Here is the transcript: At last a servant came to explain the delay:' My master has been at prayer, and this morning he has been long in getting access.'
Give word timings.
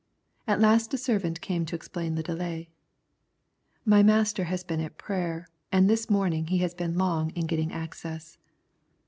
At 0.47 0.59
last 0.59 0.91
a 0.95 0.97
servant 0.97 1.41
came 1.41 1.63
to 1.67 1.75
explain 1.75 2.15
the 2.15 2.23
delay:' 2.23 2.69
My 3.95 4.01
master 4.01 4.45
has 4.45 4.63
been 4.63 4.81
at 4.81 4.97
prayer, 4.97 5.47
and 5.71 5.87
this 5.87 6.09
morning 6.09 6.47
he 6.47 6.57
has 6.57 6.73
been 6.73 6.97
long 6.97 7.29
in 7.35 7.45
getting 7.45 7.71
access.' 7.71 8.39